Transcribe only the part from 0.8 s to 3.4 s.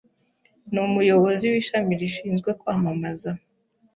umuyobozi w'ishami rishinzwe kwamamaza.